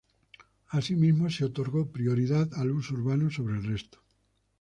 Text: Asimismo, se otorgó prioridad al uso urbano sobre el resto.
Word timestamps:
Asimismo, 0.69 1.29
se 1.29 1.45
otorgó 1.45 1.85
prioridad 1.91 2.51
al 2.55 2.71
uso 2.71 2.95
urbano 2.95 3.29
sobre 3.29 3.57
el 3.57 3.65
resto. 3.65 3.99